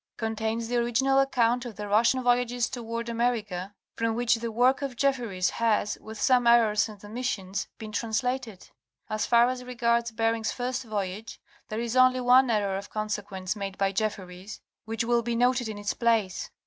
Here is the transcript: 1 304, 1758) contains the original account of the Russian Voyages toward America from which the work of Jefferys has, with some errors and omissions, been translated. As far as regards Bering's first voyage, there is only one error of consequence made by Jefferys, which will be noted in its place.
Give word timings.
1 0.17 0.35
304, 0.35 0.79
1758) 0.81 0.97
contains 0.97 0.97
the 0.97 1.09
original 1.13 1.19
account 1.19 1.63
of 1.63 1.75
the 1.75 1.87
Russian 1.87 2.23
Voyages 2.23 2.67
toward 2.69 3.07
America 3.07 3.75
from 3.95 4.15
which 4.15 4.33
the 4.37 4.51
work 4.51 4.81
of 4.81 4.95
Jefferys 4.95 5.51
has, 5.51 5.95
with 5.99 6.19
some 6.19 6.47
errors 6.47 6.89
and 6.89 7.05
omissions, 7.05 7.67
been 7.77 7.91
translated. 7.91 8.67
As 9.11 9.27
far 9.27 9.47
as 9.47 9.63
regards 9.63 10.09
Bering's 10.09 10.51
first 10.51 10.85
voyage, 10.85 11.39
there 11.69 11.79
is 11.79 11.95
only 11.95 12.19
one 12.19 12.49
error 12.49 12.77
of 12.77 12.89
consequence 12.89 13.55
made 13.55 13.77
by 13.77 13.91
Jefferys, 13.91 14.59
which 14.85 15.03
will 15.03 15.21
be 15.21 15.35
noted 15.35 15.67
in 15.67 15.77
its 15.77 15.93
place. 15.93 16.49